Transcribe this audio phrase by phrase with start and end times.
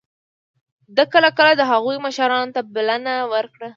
[0.95, 3.69] ده کله کله د هغوی مشرانو ته بلنه ورکړه.